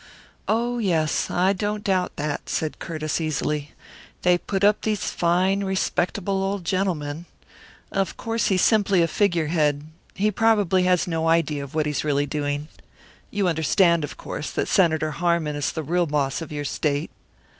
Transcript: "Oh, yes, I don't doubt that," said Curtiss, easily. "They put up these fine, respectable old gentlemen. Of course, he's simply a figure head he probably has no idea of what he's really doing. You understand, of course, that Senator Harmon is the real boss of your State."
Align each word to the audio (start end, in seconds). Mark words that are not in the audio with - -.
"Oh, 0.47 0.79
yes, 0.79 1.29
I 1.29 1.53
don't 1.53 1.83
doubt 1.83 2.15
that," 2.15 2.49
said 2.49 2.79
Curtiss, 2.79 3.21
easily. 3.21 3.73
"They 4.23 4.39
put 4.39 4.63
up 4.63 4.81
these 4.81 5.11
fine, 5.11 5.63
respectable 5.63 6.43
old 6.43 6.65
gentlemen. 6.65 7.25
Of 7.91 8.17
course, 8.17 8.47
he's 8.47 8.63
simply 8.63 9.03
a 9.03 9.07
figure 9.07 9.45
head 9.45 9.83
he 10.15 10.31
probably 10.31 10.85
has 10.85 11.05
no 11.05 11.29
idea 11.29 11.63
of 11.63 11.75
what 11.75 11.85
he's 11.85 12.03
really 12.03 12.25
doing. 12.25 12.67
You 13.29 13.47
understand, 13.47 14.03
of 14.03 14.17
course, 14.17 14.49
that 14.49 14.67
Senator 14.67 15.11
Harmon 15.11 15.55
is 15.55 15.71
the 15.71 15.83
real 15.83 16.07
boss 16.07 16.41
of 16.41 16.51
your 16.51 16.65
State." 16.65 17.11